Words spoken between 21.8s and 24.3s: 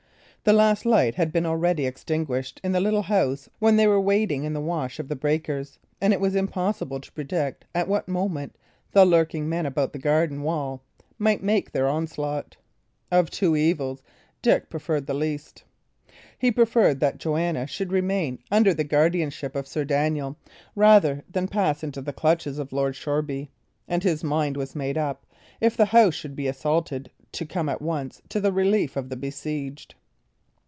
into the clutches of Lord Shoreby; and his